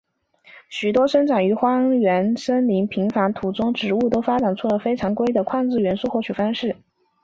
[0.67, 6.75] 许多生长于荒原森林贫乏土壤中的植物都发展出了非常规的矿质元素获取方式。